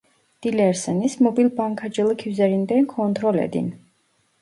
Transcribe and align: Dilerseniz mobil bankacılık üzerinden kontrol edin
Dilerseniz 0.43 1.21
mobil 1.21 1.57
bankacılık 1.57 2.27
üzerinden 2.27 2.85
kontrol 2.85 3.37
edin 3.37 3.81